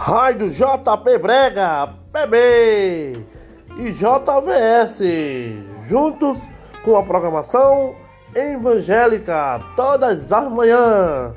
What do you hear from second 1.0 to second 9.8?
Brega, PB e JVS, juntos com a programação evangélica